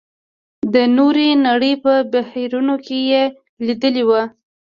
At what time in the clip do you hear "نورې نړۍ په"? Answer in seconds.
0.97-1.93